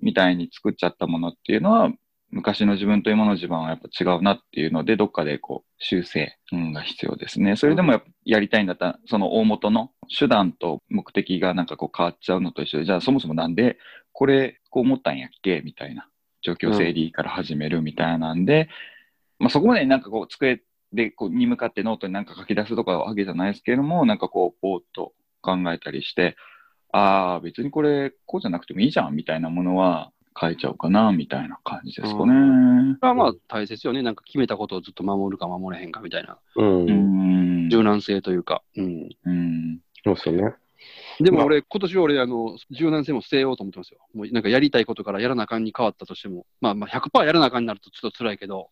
[0.00, 1.90] みたいに作っちゃったものっていうのは、
[2.30, 7.56] 昔の自分と今の自分はやっぱ違うなっていうので、どっかでこう修正、うん、が必要ですね。
[7.56, 13.78] それでもやりたいんだったら、その大元の手段と目的がなんかこう変わっちゃうのと一緒で、じゃあそもそもなんで
[14.20, 15.62] これこう思ったんやっけ？
[15.64, 16.06] みたいな
[16.42, 18.68] 状況整理から始めるみたいなんで、
[19.38, 20.60] まあそこまでなんかこう机
[20.92, 26.36] でこうに向かってノートになんか書き出すとかわけじゃないですけれども、なんかこう、ぼーっと考えたりして、
[26.92, 32.96] ああ、別にこれ、こうじゃなくてもいいじゃんみたいなものは書いちゃおうかなみたいな感じですかね。
[33.00, 34.02] それはまあ大切よね。
[34.02, 36.36] なんか決めたことをずっと守るか守れへんかみたいな。
[36.56, 36.92] うん、う
[37.66, 37.70] ん。
[37.70, 38.62] 柔軟性というか。
[38.76, 39.08] うん。
[39.24, 39.80] うん。
[40.04, 40.54] そうですよね。
[41.24, 43.98] でも俺、今年俺、あの、柔軟性も捨てようと思ってますよ。
[44.14, 48.70] もうなんかやりたいことからやらなあかんに変わったとしても、まあまあ100%やらなあかんになるとちょっと辛いけど、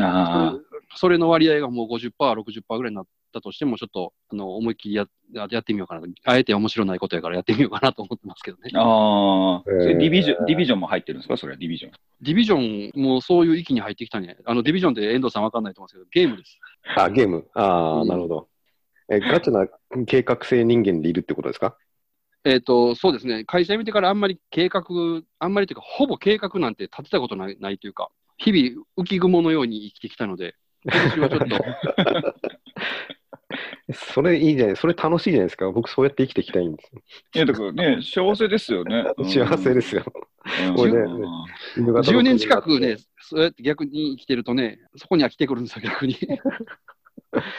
[0.00, 0.58] ああ、
[0.96, 6.08] それの割合がもう50%、60%ぐらいになったとしても、ちょっとあの思いっきりややってみようかなと。
[6.24, 8.70] あえて面白ないことやからやってみようかなと思ってますけどね。
[8.74, 11.36] ああ、それえーディビジョン、ディビジョンも入ってるんですか？
[11.36, 11.92] それはディビジョン。
[12.22, 14.36] ディビジョンもそういう域に入ってきたね。
[14.44, 16.58] あのディビジョンって遠藤さんわかんないと思うんですけど、ゲームです。
[16.96, 17.46] あ、ゲーム。
[17.54, 17.62] あ
[17.98, 18.48] あ、うんなるほど。
[19.08, 19.66] え、ガチな
[20.06, 21.76] 計画性人間でいるってことですか？
[22.44, 23.44] えっ、と、そうですね。
[23.44, 24.82] 会社辞めてからあんまり計画、
[25.38, 31.64] あんまりというか、ほぼ計画なんて立てたことないないというか、日々浮雲のように生きてきたので、今年はちょっと、
[33.94, 35.70] それいいじゃない、それ楽しいじゃないですか。
[35.70, 36.90] 僕そうやって生きていきたいんです。
[37.34, 39.04] いや、だからね、幸せですよね。
[39.24, 40.04] 幸せですよ。
[40.68, 40.74] うん。
[40.74, 41.44] これねうん
[42.02, 46.16] 10年近くね、そうやって逆に生きてるとね、そこには来てくるんですよ、逆に。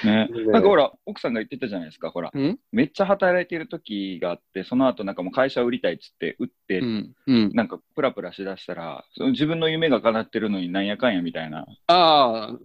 [0.04, 2.60] ね、ねなんかほら、奥さんが言ってたじゃないですか、ほら、うん？
[2.72, 7.16] めっちゃ働いてる時があって、その後なんかもう会社売りたいっつって、売って、うん。
[7.28, 7.52] うん。
[7.54, 11.66] なんかプラプラしだしたら、その自分の夢が叶ってるのになんやかんやみたいな。
[11.88, 12.60] ああ、うん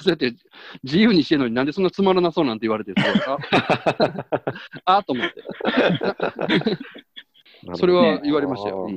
[0.00, 0.32] そうやって
[0.82, 3.38] 自由にしてるのになんでそんなつまらなそうなんて言われてるんですか？
[4.86, 5.42] ああと思って。
[7.74, 8.88] それは言われましたよ。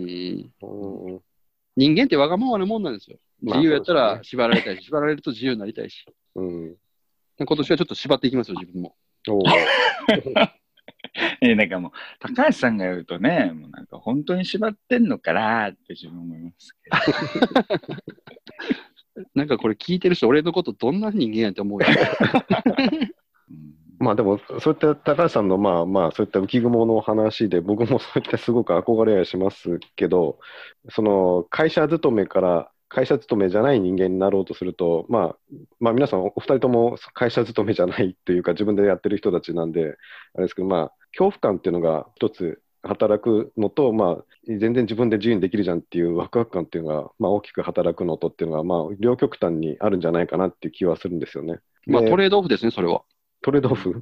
[1.76, 3.18] 人間ってわがままなもんなんですよ。
[3.44, 6.06] まあ自由やったら縛られたいし、縛られると自由になりたいし。
[6.36, 6.76] うん。
[7.46, 8.96] 今年はちょっと縛っていきますよ、自分も。
[11.42, 16.98] えなんかもう、高橋さんが言うとね、もうなんか本当に縛ってんのかなって自分思いますけど。
[19.34, 21.88] なんかこれ聞いてる人、俺のことどんな人間やって思うよ。
[23.50, 30.38] うんまあでも、そういった高橋さんのまあまあ、そういった浮雲の話で、僕もそういったすごく憧れはしますけど、
[30.90, 35.36] その会社勤めから会社勤めじゃない人間になろうとすると、まあ、
[35.80, 39.98] まあ皆さんお二人とも会社勤めじゃないというか、自分でやってる人たちなんで、
[40.34, 51.60] あれですけど、まあ、恐怖感っていうのが一つ働くのと、まあ、全然自分で自由にできるじゃんっていうワクワク感っていうのが、まあ、大きく働くのとっていうのが、まあ、両極端にあるんじゃないかなっていう気はするんですよね。
[51.86, 53.04] まあでトレードオフですね、それは。
[53.42, 54.02] トレードオフ？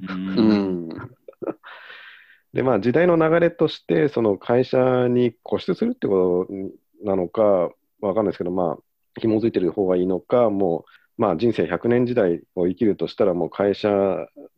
[2.52, 6.54] で、まあ、時代の流れとして、その会社に固執するってこと
[7.04, 7.70] なのか、
[8.06, 10.84] わかんないですけど、まあ、紐づいてる方がいいのか、も
[11.18, 13.88] う、まあ、人生100年時代を生きるとしたら、もう会社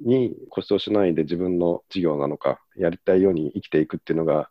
[0.00, 4.50] に固執しないで自分の事業なのか、やりたいように生きていくっていうのが、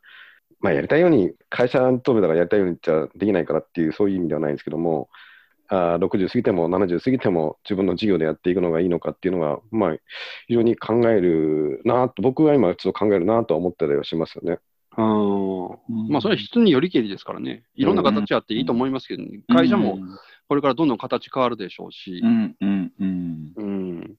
[0.60, 5.10] まあ、やりたいように、会社に勤めたからやりたいようにじゃできないからっていう、そういう意味ではないんですけども、
[5.70, 9.98] あ60過ぎても70過ぎても自分の事業でやっていくのがいいのかっていうのが、まあ、
[10.48, 14.60] 非常に考えるなと、僕は今ちょっと考えるなとは思ったりはしますよね。
[14.98, 17.64] うんまあ、それは人によりけりですからね。
[17.76, 20.00] いろんな形あっていいと思いますけど、ね、会社も
[20.50, 22.20] これからどんどん形変わるでしょうし。
[22.24, 24.16] うんうんうんうん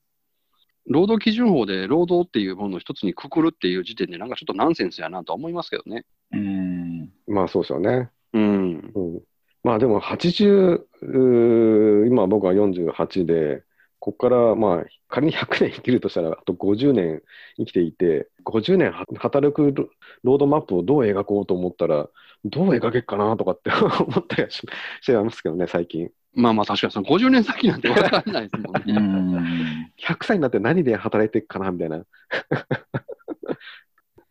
[0.90, 6.06] 労働基準法で労働っていうものを一つにくくるっていう時点で、なんかちょっとナンセンスやなとは思いますけどね。
[6.32, 8.10] うんまあそうですよね。
[8.32, 8.92] うん。
[8.94, 9.22] うん、
[9.62, 13.64] まあでも80、うー今僕は48で、
[14.08, 17.20] ここからまあ仮に100年生きるとしたら、あと50年
[17.58, 19.90] 生きていて、50年は働くロ
[20.22, 22.08] ロードマップをどう描こうと思ったら、
[22.42, 23.88] どう描けっかなとかって 思
[24.20, 24.66] ったりはしし
[25.02, 26.10] ちゃいますけどね、最近。
[26.32, 28.94] まあまあ確かにその50年先なんて分かんないですもんうね。
[28.94, 32.02] ん100歳になって何で働いていくかなみたいな。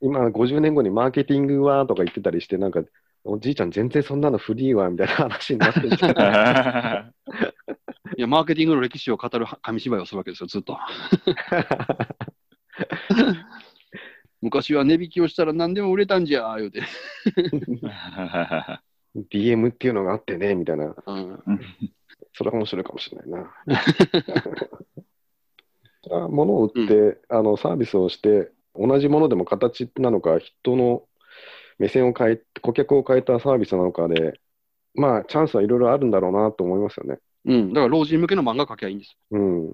[0.02, 2.82] 今、50年後にマーケティングはとか言ってたりして、なんか、
[3.24, 7.12] おじいちゃん全然そんなのフリーわみたいな話になってるじゃな
[8.18, 10.76] いいや、マーケティングの歴史を語る紙芝居をするわけですよ、ずっと。
[14.42, 16.82] 昔は値引きをしたら何でも売れたんじゃ、言うて。
[19.30, 20.96] DM っていうのがあってね、みたいな。
[21.06, 21.40] うん。
[22.34, 23.54] それは面白いかもしれないな。
[26.30, 31.08] 物を売って、あのサービスをして、同じものでも形なのか、人の
[31.78, 34.40] 目線を変え、顧客を変えたサービスなのかで、
[34.96, 37.20] まあ、チャンスはいろいろあるんだろうなと思いますよね。
[37.48, 37.74] うん。
[37.74, 39.18] だから老人向けの漫画描きゃいいんです。
[39.32, 39.72] うん。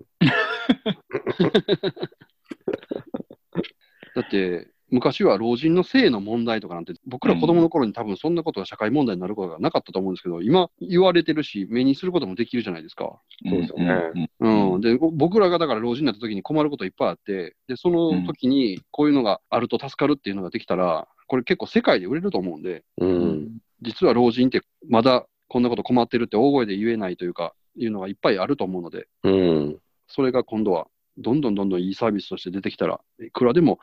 [4.16, 13.20] だって、昔は老人の性の問題とかなんて、僕ら子供の頃に多分そんなことが社会問題になることがなかったと思うんですけど、今言われてるし、目にすることもできるじゃないですか。
[13.50, 23.58] そうですよねうん、でぼ僕らがだから老人になった時に困ることいっぱいあって、でその時にこういうのがあると助かるっていうのができたら、これ結構世界で売れると思うんで、うん。
[23.82, 29.78] 実は老人ってまだこんなこと困ってるって大声で言えないというか、いうのがいっぱいあると思うので、うん。
[30.08, 33.80] それが今度はどんどんどんどんいいサービスとして出てきたら、いくらでも、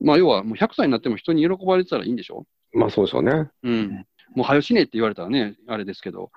[0.00, 2.46] まあ要はもう100歳になっても人に喜ばれてたらいいんでしょ？
[2.72, 3.50] まあ、そうでしょうね。
[3.62, 4.06] うん。
[4.34, 6.30] もう早しねえって言われたらね、あれですけど、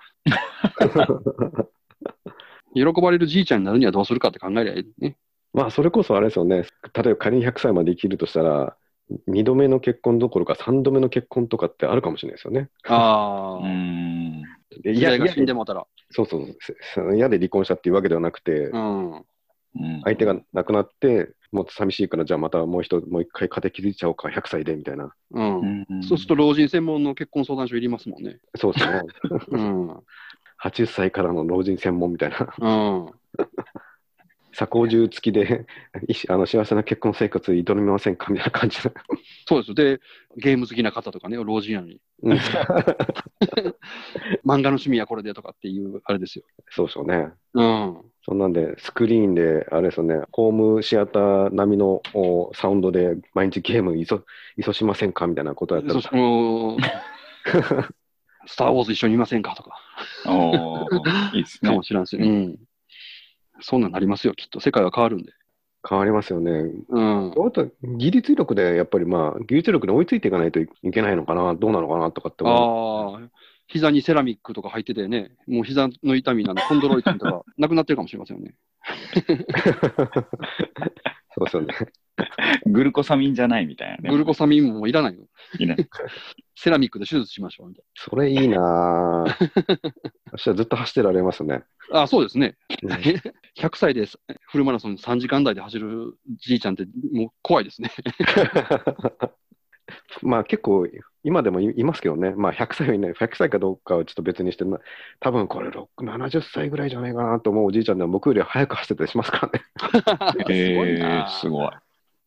[2.74, 5.16] 喜ばれるじいちゃんになるにはどうするかって考えりゃいいね。
[5.54, 6.66] まあ、それこそあれですよね。
[6.94, 8.76] 例えば仮に100歳まで生きるとしたら、
[9.30, 12.70] 2度目の結婚どころか3度目の結婚とかってあるかもしれないですよね。
[12.88, 14.42] ああ、うん
[14.82, 15.86] で時代が死んでももたら。
[16.14, 16.58] そうそう
[16.96, 17.16] そう。
[17.16, 19.12] 嫌で離婚したっていうわけではなくて、うん。
[19.16, 19.24] うん
[20.04, 25.14] 相手が亡くなって、もっと寂しいから、じゃあまたもう一もう一回家庭築いちゃおうか、100歳でみたいな。
[25.32, 25.86] うん。
[25.90, 28.38] うんそうすると老人専門の結婚相談所いりますもんね。
[28.56, 29.02] そうですね。
[29.50, 29.90] うん。
[30.58, 32.54] 80歳からの老人専門みたいな。
[32.60, 33.12] うん。
[34.54, 35.66] 鎖工中付きで
[36.08, 38.92] いしあの幸せな結婚生活営みませんかみたいな感じで。
[39.48, 39.74] そうです。
[39.74, 40.00] で、
[40.38, 42.00] ゲーム好きな方とかね、老人やのに。
[42.22, 42.38] うん
[44.46, 46.46] 漫画の趣味はこれでとかっていう、あれですよ。
[46.70, 47.30] そうでしょうね。
[47.54, 47.98] うん。
[48.26, 54.24] そんなんで、スクリーンで、あれですよね、ホームシアター並みのおサウンドで毎日ゲームいそ
[54.58, 56.02] いそしませんかみたいなことやったら
[58.46, 59.78] スター・ウォーズ一緒にいませんかとか、
[60.26, 61.84] おーいいですねかも。
[61.84, 62.58] しれんし、うん。
[63.62, 64.60] そんなんなりますよ、きっと。
[64.60, 65.32] 世界は変わるんで。
[65.88, 66.52] 変わりますよね。
[66.90, 67.32] うん。
[67.32, 73.22] あと技術力でやっぱりまあ、技術力に追いついていかないといけないのかな、どうなのかなとかって思う。
[73.22, 73.30] ああ、
[73.68, 78.56] 膝にセラミックとか入っててね、もう膝の痛みなんで、コンドロイチンとかなくなってるかもしれませんよね。
[81.36, 81.74] そうですよね。
[82.68, 84.10] グルコサミンじゃないみたいなね。
[84.10, 85.26] グルコサミンももういらないよ。
[85.60, 85.76] いいね
[86.56, 89.84] セラミックで手術しましょうみたいそれいいなぁ。
[90.32, 91.64] 明日ずっと走ってられますね。
[91.92, 92.04] な。
[92.04, 92.58] あそうですね。
[92.84, 94.06] うん100歳で
[94.48, 97.92] フルマラソン3時間台で走るじいちゃんってもう怖いですね。
[100.22, 100.88] まあ結構、
[101.24, 104.80] 今でもいいますけどね、まあ100歳はいない、100歳かどうかはちょっと別にして、まあ
[105.20, 109.66] 多分これ6、70歳ぐらいじゃないかなと思うおじいちゃんでも僕より早く走ってたりしますからね。
[110.42, 111.70] すごいえすごい。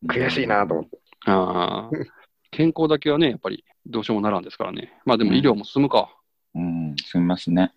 [0.06, 0.98] 悔しいなと思って。
[1.26, 2.06] あー
[2.50, 4.92] 健康だけはね、やっぱりどうしようもならんですからね。
[5.04, 6.10] まあでも医療も進むか。
[6.54, 7.72] うん、すみますね。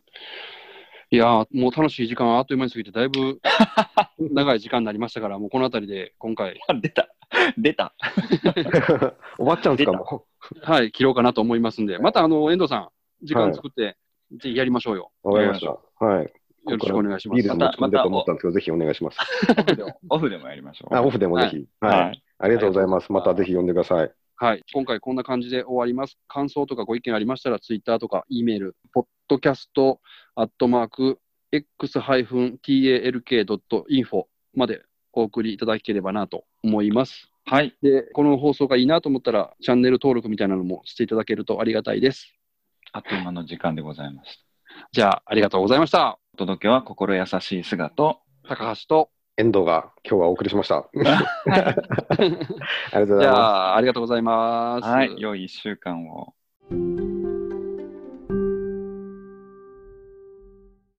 [1.11, 3.41] いやー、もう楽しい時間はあっという間に過ぎて、だいぶ
[4.31, 7.09] 長い時間になりましたから、もうこの辺りで今回、あ、 出た。
[7.57, 7.93] 出た。
[9.37, 10.25] 終わっちゃうんですか、も
[10.61, 12.89] はい、切ろうかなと思いますんで、またあの遠藤さん、
[13.25, 13.97] 時間作って、
[14.31, 15.11] ぜひやりましょうよ。
[15.23, 15.29] う。
[15.29, 16.05] わかりました。
[16.05, 16.31] はい。
[16.71, 17.49] よろしくお願いしまビーす。
[17.49, 19.17] ルも飲んでと思ったんですけど、ぜひお願いします。
[20.09, 20.95] オフでも やりましょう。
[20.95, 21.65] あ、オフでもぜひ。
[21.79, 22.23] はい。
[22.39, 23.11] ありがとうございます。
[23.11, 24.11] またぜひ呼んでください。
[24.35, 24.63] はい。
[24.73, 26.17] 今回こんな感じで終わります。
[26.27, 29.99] 感想とかご意見ありましたら、ツイッターとか E メール、ポッドキャスト
[30.35, 31.19] アットマーク
[31.51, 37.29] x-talk.info までお送りいただければなと思います。
[37.45, 37.75] はい。
[37.81, 42.33] で、この放送がいいなと思ったら、チャンネル登録みたいなのもしていただけるとありがたいです。
[42.91, 44.45] あっという間の時間でございます。
[44.91, 46.19] じゃあ、ありがとうございました。
[46.33, 50.89] お届けは心優しい姿と、高橋と、遠藤が今日はお送りしました。
[51.47, 52.33] ありが
[52.93, 53.27] とうございます。
[53.27, 54.87] あ、ありがとうございます。
[54.87, 55.15] はい。
[55.17, 56.33] 良い1週間を。